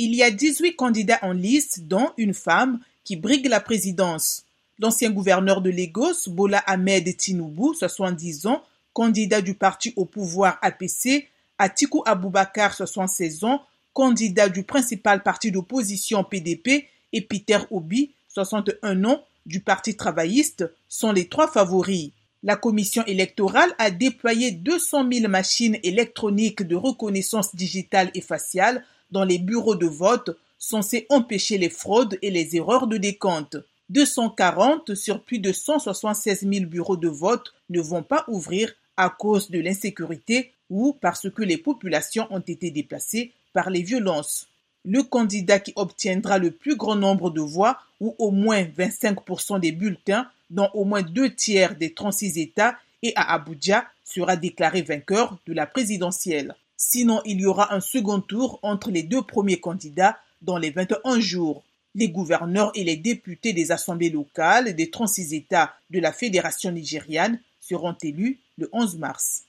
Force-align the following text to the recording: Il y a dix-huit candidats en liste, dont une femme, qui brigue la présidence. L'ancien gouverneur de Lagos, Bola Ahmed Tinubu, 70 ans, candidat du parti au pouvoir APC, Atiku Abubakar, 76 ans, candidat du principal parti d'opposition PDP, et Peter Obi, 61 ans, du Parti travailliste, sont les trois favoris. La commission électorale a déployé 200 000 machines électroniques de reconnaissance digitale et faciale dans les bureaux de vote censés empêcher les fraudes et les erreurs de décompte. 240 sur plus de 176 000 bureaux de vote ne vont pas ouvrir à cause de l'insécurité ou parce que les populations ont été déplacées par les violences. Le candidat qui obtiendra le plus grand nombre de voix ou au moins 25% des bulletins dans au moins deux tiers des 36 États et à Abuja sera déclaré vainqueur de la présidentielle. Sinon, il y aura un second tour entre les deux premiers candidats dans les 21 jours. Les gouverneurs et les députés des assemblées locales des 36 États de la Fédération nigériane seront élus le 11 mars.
Il 0.00 0.14
y 0.14 0.22
a 0.22 0.30
dix-huit 0.30 0.76
candidats 0.76 1.18
en 1.22 1.32
liste, 1.32 1.80
dont 1.88 2.12
une 2.16 2.32
femme, 2.32 2.78
qui 3.02 3.16
brigue 3.16 3.46
la 3.48 3.58
présidence. 3.58 4.44
L'ancien 4.78 5.10
gouverneur 5.10 5.60
de 5.60 5.70
Lagos, 5.70 6.28
Bola 6.28 6.62
Ahmed 6.66 7.16
Tinubu, 7.16 7.74
70 7.74 8.46
ans, 8.46 8.62
candidat 8.92 9.42
du 9.42 9.54
parti 9.54 9.92
au 9.96 10.04
pouvoir 10.04 10.56
APC, 10.62 11.26
Atiku 11.58 12.02
Abubakar, 12.06 12.74
76 12.74 13.42
ans, 13.42 13.64
candidat 13.92 14.48
du 14.48 14.62
principal 14.62 15.24
parti 15.24 15.50
d'opposition 15.50 16.22
PDP, 16.22 16.86
et 17.12 17.20
Peter 17.20 17.58
Obi, 17.72 18.12
61 18.28 19.04
ans, 19.04 19.24
du 19.46 19.58
Parti 19.58 19.96
travailliste, 19.96 20.70
sont 20.88 21.10
les 21.10 21.26
trois 21.26 21.48
favoris. 21.48 22.12
La 22.44 22.54
commission 22.54 23.02
électorale 23.06 23.74
a 23.78 23.90
déployé 23.90 24.52
200 24.52 25.10
000 25.12 25.28
machines 25.28 25.78
électroniques 25.82 26.62
de 26.62 26.76
reconnaissance 26.76 27.56
digitale 27.56 28.12
et 28.14 28.20
faciale 28.20 28.84
dans 29.10 29.24
les 29.24 29.38
bureaux 29.38 29.76
de 29.76 29.86
vote 29.86 30.36
censés 30.58 31.06
empêcher 31.08 31.58
les 31.58 31.70
fraudes 31.70 32.18
et 32.22 32.30
les 32.30 32.56
erreurs 32.56 32.86
de 32.86 32.96
décompte. 32.96 33.56
240 33.90 34.94
sur 34.94 35.22
plus 35.22 35.38
de 35.38 35.52
176 35.52 36.40
000 36.40 36.66
bureaux 36.66 36.96
de 36.96 37.08
vote 37.08 37.54
ne 37.70 37.80
vont 37.80 38.02
pas 38.02 38.24
ouvrir 38.28 38.72
à 38.96 39.08
cause 39.08 39.50
de 39.50 39.60
l'insécurité 39.60 40.52
ou 40.68 40.92
parce 41.00 41.30
que 41.30 41.42
les 41.42 41.56
populations 41.56 42.26
ont 42.30 42.40
été 42.40 42.70
déplacées 42.70 43.32
par 43.52 43.70
les 43.70 43.82
violences. 43.82 44.48
Le 44.84 45.02
candidat 45.02 45.58
qui 45.58 45.72
obtiendra 45.76 46.38
le 46.38 46.50
plus 46.50 46.76
grand 46.76 46.96
nombre 46.96 47.30
de 47.30 47.40
voix 47.40 47.78
ou 48.00 48.14
au 48.18 48.30
moins 48.30 48.62
25% 48.62 49.60
des 49.60 49.72
bulletins 49.72 50.28
dans 50.50 50.70
au 50.74 50.84
moins 50.84 51.02
deux 51.02 51.34
tiers 51.34 51.76
des 51.76 51.94
36 51.94 52.38
États 52.38 52.76
et 53.02 53.12
à 53.16 53.34
Abuja 53.34 53.86
sera 54.04 54.36
déclaré 54.36 54.82
vainqueur 54.82 55.38
de 55.46 55.52
la 55.52 55.66
présidentielle. 55.66 56.54
Sinon, 56.80 57.20
il 57.24 57.40
y 57.40 57.46
aura 57.46 57.74
un 57.74 57.80
second 57.80 58.20
tour 58.20 58.60
entre 58.62 58.92
les 58.92 59.02
deux 59.02 59.22
premiers 59.22 59.58
candidats 59.58 60.16
dans 60.42 60.56
les 60.56 60.70
21 60.70 61.18
jours. 61.18 61.64
Les 61.96 62.08
gouverneurs 62.08 62.70
et 62.76 62.84
les 62.84 62.96
députés 62.96 63.52
des 63.52 63.72
assemblées 63.72 64.10
locales 64.10 64.76
des 64.76 64.88
36 64.88 65.34
États 65.34 65.74
de 65.90 65.98
la 65.98 66.12
Fédération 66.12 66.70
nigériane 66.70 67.40
seront 67.58 67.96
élus 68.00 68.38
le 68.56 68.68
11 68.72 68.96
mars. 68.98 69.42